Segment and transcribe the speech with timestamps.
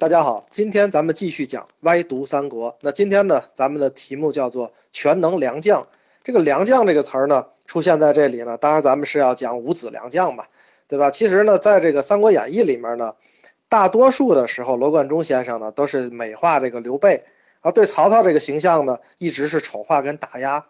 [0.00, 2.78] 大家好，今天咱们继续讲歪读三国。
[2.82, 5.84] 那今天呢，咱们的题目叫做“全能良将”。
[6.22, 10.44] 这个“良将”这个词儿呢，出现在这里呢，当然咱们是要讲五子良将嘛，
[10.86, 11.10] 对吧？
[11.10, 13.12] 其实呢，在这个《三国演义》里面呢，
[13.68, 17.24] 大多数的时候，罗贯中先生呢都是美化这个刘备，
[17.62, 20.64] 而，对曹操这个形象呢，一直是丑化跟打压。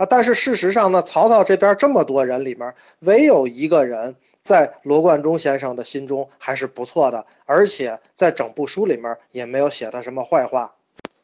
[0.00, 10.74] 啊，但是事实上呢，曹操这边这么多人里面，唯有一个人在罗贯中先生的心中还是不错的，而且在整部书里面也没有写他什么坏话。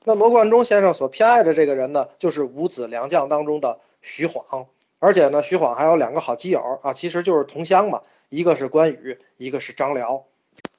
[0.04, 4.66] 那罗贯中先生所偏爱的这个人呢，就是五子良将当中的徐晃，
[4.98, 10.22] 而且呢，徐晃还有两个好基友啊，其实就是同乡嘛，一个是关羽，一个是张辽。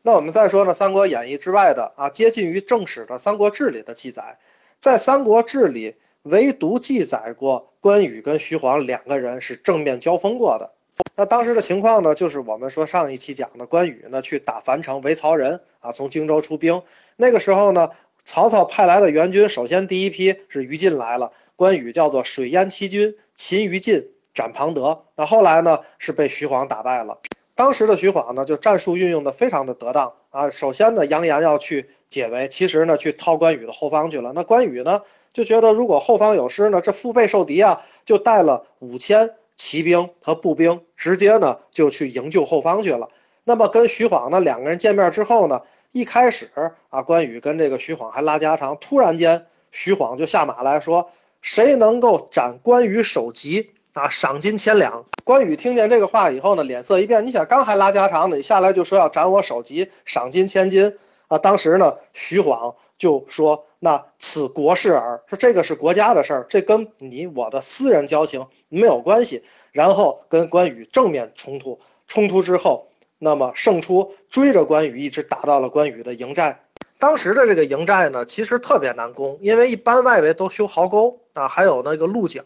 [0.03, 4.38] 那我们再说呢，《三国演义》之外的啊，接近于正史的《三国志》里的记载，
[4.79, 5.95] 在《三国志》里。
[6.30, 10.73] 唯独记载过关羽跟徐晃两个人是正面交锋过的。
[11.16, 16.81] 那当时的情况呢，就是我们说上一期讲的关羽呢去打樊城围曹仁啊，从荆州出兵。
[17.16, 17.90] 那个时候呢，
[18.23, 25.06] 曹操派来的援军，首先第一批是于禁来了，关羽叫做水淹七军，擒于禁，斩庞德。
[25.16, 27.19] 那后来呢，是被徐晃打败了。
[27.58, 30.47] 当时的徐晃呢，就战术运用的非常的得当啊。
[30.52, 34.31] 首先呢，扬言要去解围，其实呢，去掏关羽的后方去了。
[34.36, 35.02] 那关羽呢？
[35.33, 43.09] 就觉得如果后方有失呢，这腹背受敌啊，就带了五千骑兵和步兵，直接呢就去营救后方去了。
[43.44, 46.52] 那么跟徐晃呢两个人见面之后呢，一开始
[46.89, 51.09] 啊，关羽跟这个徐晃还拉家常，突然间徐晃就下马来说，
[51.41, 55.03] 谁能够斩关羽首级啊，赏金千两。
[55.23, 60.95] 关羽听见这个话以后呢，脸色一变，你想刚还拉家常呢，你下来就说要斩我首级，赏金千金
[61.28, 61.38] 啊。
[61.38, 62.75] 当时呢，徐晃。
[62.98, 69.44] 就说那此国事耳，说这个是国家的事儿，这跟你我的私人交情没有关系。
[69.72, 72.88] 然后跟关羽正面冲突，冲突之后，
[73.20, 76.59] 那么胜出，追着关羽一直打到了关羽的营寨。
[77.00, 82.42] 当时的这个营寨呢，其实特别难攻，因为一般外围都修壕沟啊，还有那个鹿角，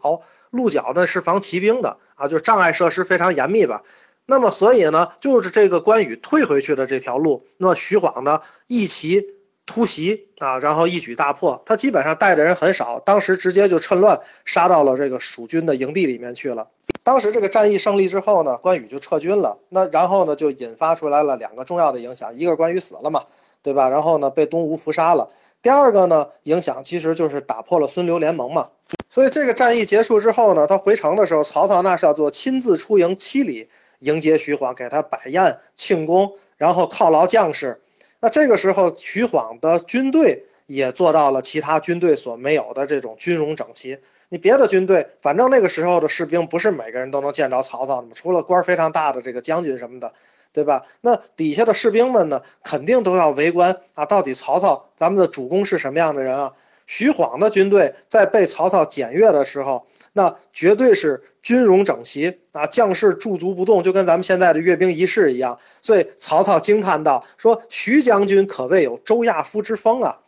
[0.50, 3.84] 鹿角呢是防骑兵的啊，就是障碍设施非常严密吧。
[4.26, 9.26] 那么所以呢，就是这个关羽退回去的这条路，那么徐晃呢一骑。
[9.64, 11.62] 突袭啊，然后一举大破。
[11.66, 16.68] 他基本上带的人很少，当时直接就趁乱杀到了这个蜀军的营地里面去了。
[17.04, 19.60] 当时这个战役胜利之后呢，关羽就撤军了。
[19.70, 23.24] 那然后呢，就引发出来了两个重要的影响：一个关羽死了嘛，
[23.64, 23.90] 对吧？
[23.90, 25.30] 然后呢，被东吴伏杀了。
[25.62, 28.70] 第二个呢，影响其实就是打破了孙刘联盟嘛。
[29.10, 37.80] 所以这个战役结束之后呢，他回城的时候，曹操那是要做亲自出营七里迎接徐晃，给他摆宴庆功，然后犒劳将士。
[38.20, 43.98] 那这个时候，徐晃的军队也做到了其他军队所没有的这种军容整齐。
[44.30, 50.14] 你别的军队，反正那个时候的士兵不是每个人都能见着曹操的嘛，除了官非常大的这个将军什么的，
[50.54, 50.86] 对吧？
[51.02, 56.54] 那底下的士兵们呢，肯定都要围观啊，到底曹操咱们的主公是什么样的人啊？
[56.88, 59.86] 徐晃的军队在被曹操检阅的时候。
[60.14, 65.58] 那绝对是军容整齐啊，将士驻足不动，就跟咱们现在的阅兵仪式一样。
[65.82, 70.20] 所以曹操惊叹道：“说徐将军可谓有周亚夫之风啊！”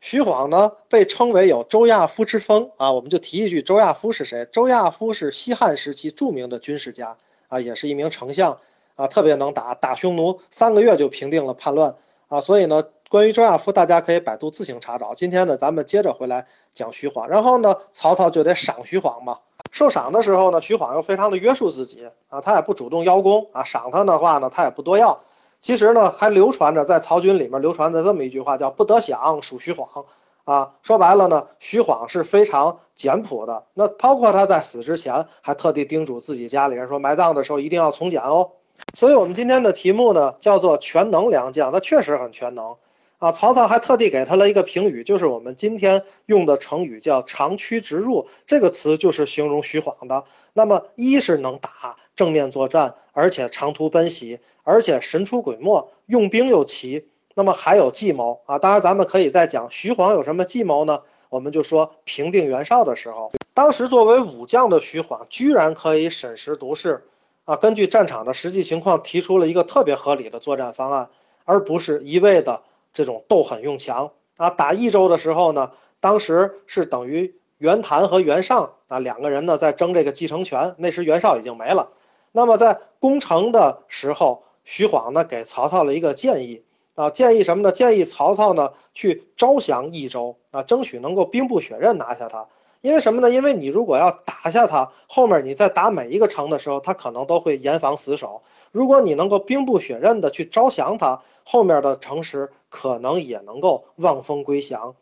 [0.00, 2.90] 徐晃呢，被称为有周亚夫之风啊。
[2.90, 4.48] 我们就提一句，周亚夫是谁？
[4.50, 7.14] 周亚夫是西汉时期著名的军事家
[7.48, 8.58] 啊，也是一名丞相
[8.96, 11.94] 啊，特别能打，打匈奴三个月就平定了叛乱
[12.28, 12.40] 啊。
[12.40, 12.82] 所以呢。
[13.08, 15.14] 关于周亚夫，大家可以百度自行查找。
[15.14, 17.28] 今天呢，咱们接着回来讲徐晃。
[17.28, 19.38] 然后呢，曹操就得赏徐晃嘛。
[19.70, 23.62] 受赏的时候呢，徐晃又非常的约束自己啊，他也不主动邀功啊。
[23.62, 25.20] 赏他的话呢，他也不多要。
[25.60, 30.04] 其实呢，还流传着在曹军里面流传着这么一句话，叫“不得享，属徐晃”。
[30.42, 33.66] 啊，说白了呢，徐晃是非常简朴的。
[33.74, 38.50] 那包括他在死之前，还特地叮嘱自己家里人说，埋葬的时候一定要从简哦。
[38.94, 42.76] 所以，我们今天的题目呢，叫做“全能良将”，他确实很全能。
[43.18, 50.24] 啊，曹操还特地给他了一个评语，就是我们今天用的成语叫“长驱直入”，这个词就是形容徐晃的。
[50.52, 57.08] 那么，一是能打正面作战，而且长途奔袭，而且神出鬼没，用兵又奇。
[57.34, 58.58] 那么还有计谋啊！
[58.58, 61.00] 当然，咱们可以再讲徐晃有什么计谋呢？
[61.28, 67.04] 我们就说平定袁绍的时候，当时作为武将的徐晃，居然可以审时度势，
[67.46, 71.08] 啊，根据战场的实际情况提出了一个特别合理的作战方案，
[71.44, 72.62] 而不是一味的。
[72.92, 75.70] 这种斗狠用强啊，打益州的时候呢，
[76.00, 80.74] 当时是等于袁谭和袁尚啊两个人呢在争这个继承权。
[80.78, 81.90] 那时袁绍已经没了。
[82.32, 86.64] 那么在攻城的时候，徐晃呢给曹操了一个建议
[86.94, 87.70] 啊，建议什么呢？
[87.70, 92.48] 建议曹操呢去招降益州啊，争取能够兵不血刃拿下他。
[92.80, 93.30] 因为什么呢？
[93.30, 98.42] 因为你如果要打下他，后面你在打每一个城的时候，他可能都会严防死守。
[98.70, 104.94] 如果你能够兵不血刃的去招降他，后面的城池可能也能够望风归降。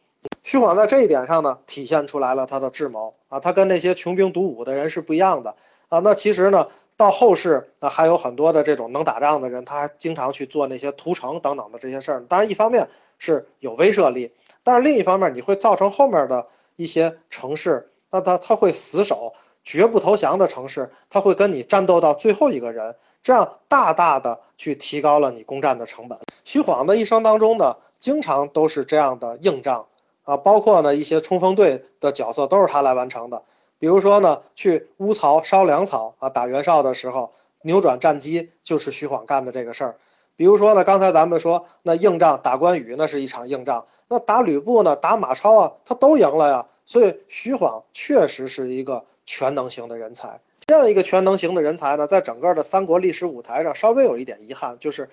[0.42, 5.54] 徐晃在这一点上呢，体现出来了他的智谋啊，他跟那些穷兵黩武的人是不一样的
[5.90, 5.98] 啊。
[5.98, 6.66] 那其实呢，
[6.96, 12.24] 到后世啊，还有很多的这种能打仗的人，他还经常去做那些屠城等等的这些事儿。
[12.26, 12.88] 当然，一方面
[13.18, 14.32] 是有威慑力，
[14.62, 19.32] 但是另一方面，你会造成后面的一些城市，那他他会死守。
[19.66, 26.18] 绝不投降的城市，他会跟你战斗到最后一个人，这样大大的去提高了你攻占的成本。
[26.44, 29.86] 徐晃的一生当中呢，经常都是这样的硬仗
[30.24, 33.42] 啊，包括呢一些冲锋队的角色都是他来完成的。
[33.78, 37.32] 比如说呢，去乌巢烧粮草啊，打袁绍的时候
[37.62, 39.96] 扭转战机就是徐晃干的这个事儿。
[40.36, 46.66] 比如说呢，刚才咱们说那硬仗打关羽那是一场硬仗，那打吕布呢，打马超啊，他都赢了呀。
[46.86, 49.04] 所以徐晃确实是一个。
[49.26, 55.08] 全能型的人才，这样一个全能型的人才呢，在整个的三国历史舞台上稍微有一点遗憾，就是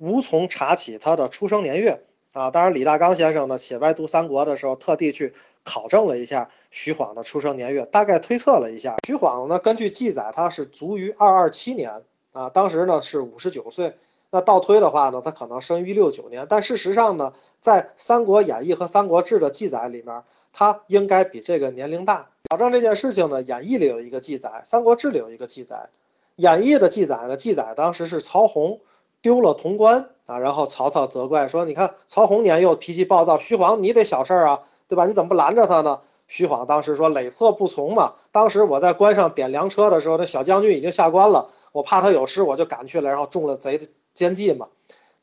[0.00, 1.98] 无从查起他的出生年月
[2.34, 2.50] 啊。
[2.50, 5.32] 当然，李大刚先生呢写《歪读三国》的时候，特地去
[5.64, 12.02] 考证了一下徐晃的出生年月，大概推测了一下，徐晃呢根据记载他是卒于二二七年
[12.34, 13.94] 啊，当时呢是五十九岁。
[14.34, 22.26] 那倒推的话呢，他可能生于六九年，但事实上呢，在《三国演义》和《三国志》的记载里面，他应该比这个年龄大。
[22.50, 25.76] 考证这件事情呢，《演义》里有一个记载，《三国志》里有一个记载。
[26.34, 28.80] 《演义》的记载呢，记载当时是曹洪
[29.22, 35.06] 丢了潼关啊，然后曹操责怪说：“你看曹洪年幼，脾气暴躁，徐晃你得小事儿啊，对吧？
[35.06, 38.14] 你怎么不拦着他呢？”徐晃当时说：“累策不从嘛。
[38.32, 43.78] 当时我在关上点粮车的时候，那小将军已经下关了，我怕他有失，我就赶去了，然后中了贼
[44.14, 44.68] 奸计嘛。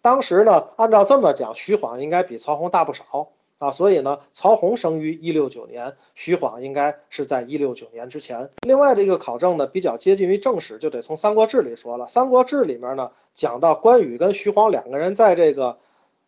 [0.02, 3.30] 当时呢，按照这么讲，徐晃应该比曹洪大不少。”
[3.62, 8.50] 啊，所以呢，曹洪生于一六九年，徐晃应该是在一六九年之前。
[8.66, 12.06] 另外，这个考证呢比较接近于正史，就得从《三国志》里说了。
[12.10, 15.78] 《三国志》里面呢讲到关羽跟徐晃两个人在这个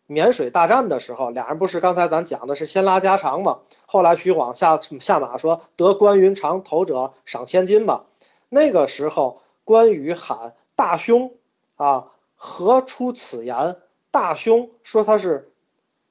[0.06, 3.58] 沔水大战的时候，俩人不是刚才咱讲的是先拉家常嘛？
[3.84, 8.04] 后来徐晃下下马说得关云长头者赏千金嘛。
[8.48, 11.32] 那个时候关羽喊大兄
[11.74, 12.12] 啊，
[12.46, 13.74] 何出此言？
[14.10, 15.50] 大兄说他是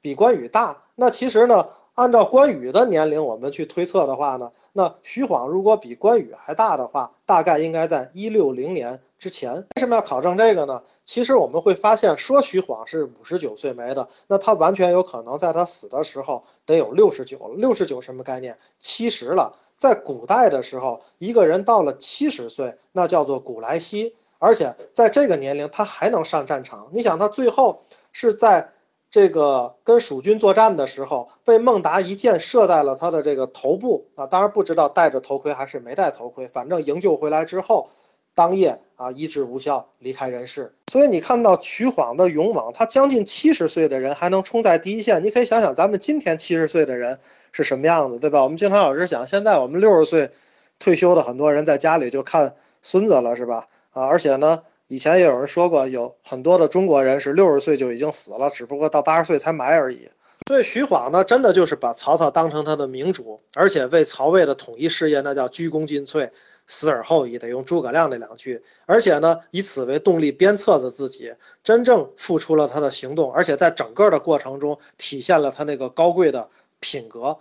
[0.02, 0.82] 比关羽大。
[0.96, 9.54] 那其实呢，按照关羽的年龄，我们去推测的话呢，那徐晃如果比关羽还大的话，大概应该在一六零年之前。
[9.54, 10.82] 为什么要考证这个呢？
[11.06, 17.54] 其实我们会发现，说徐晃是五十九岁没的，那他完全有可能在他死的时候得有六十九了。
[17.56, 18.58] 六十九什么概念？
[18.80, 19.56] 七十了。
[19.76, 26.90] 在古代的时候，一个人到了七十岁，那叫做古来稀，而且在这个年龄他还能上战场。
[26.92, 28.70] 你想，他最后是在。
[29.14, 37.92] 这个跟蜀军作战的时候，被孟达一箭射在了他的这个头部啊，当然不知道戴着头盔还是没戴头盔，反正营救回来之后，
[38.34, 40.74] 当夜啊医治无效离开人世。
[40.92, 47.20] 所以你看到徐晃的勇猛，他将近七十岁的人还能冲在第一线，你可以想想咱们今天七十岁的人
[47.52, 48.42] 是什么样子，对吧？
[48.42, 50.32] 我们经常老是想，现在我们六十岁
[50.80, 53.68] 退休的很多人在家里就看孙子了，是吧？
[53.94, 54.64] 啊，而且呢。
[54.88, 60.10] 以前也有人说过，有很多的中国人是六十岁就已经死了，只不过到八十岁才埋而已。
[60.46, 66.30] 所以徐晃呢，真的就是把曹操当成他的明主，而且为曹魏的统一事业那叫鞠躬尽瘁，
[66.68, 68.62] 死而后已，得用诸葛亮那两句。
[68.86, 76.50] 而且呢，以此为动力鞭策着自己，真正付出了他的行动，而且在整个的过程中体现了他那个高贵的
[76.82, 77.40] 品格。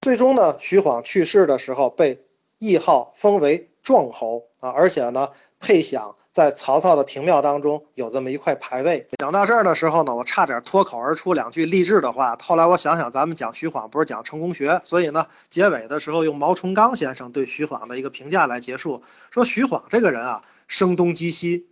[0.00, 2.24] 最终呢，徐晃去世的时候被
[2.60, 5.28] 谥号封为壮侯啊，而且呢，
[5.64, 6.14] 配享。
[6.30, 9.06] 在曹操的庭庙当中有这么一块牌位。
[9.18, 12.36] 讲到这儿的时候呢，我差点脱口而出两句励志的话。
[12.42, 21.66] 后来我想想，咱们讲徐晃不是讲成功学，所以呢，结尾的时候用毛崇刚先生对徐晃的一个评价来结束，说徐晃这个人啊，声东击西，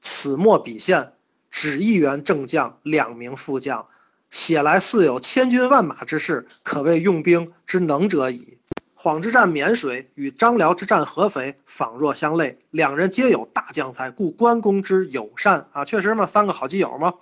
[0.00, 1.12] 此末彼现，
[1.50, 3.86] 只一员正将，两名副将，
[4.30, 8.56] 写来似有千军万马之势，可谓用兵之能者矣。
[9.02, 12.56] 晃之战沔水，与张辽之战合肥，仿若相类。
[12.70, 17.14] 两人皆有大将才，故关公之友善啊，确实嘛，三个好基友嘛，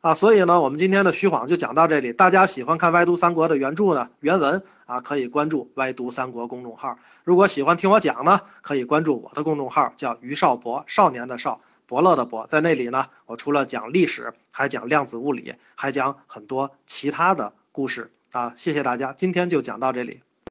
[0.00, 2.12] 啊，所以呢，我们今天的徐晃就讲到这里。
[2.12, 6.96] 大家喜欢看《歪读三国》的原著呢，原文啊，可以关注“歪读三国”公众号。
[7.24, 12.46] 如果喜欢听我讲呢，可以关注我的公众号，叫于少博，少年的少，伯乐的伯。
[12.46, 18.52] 在那里呢，我除了讲历史，还讲量子物理，还讲很多其他的故事啊。
[18.54, 20.20] 谢谢大家，今天就讲到这里。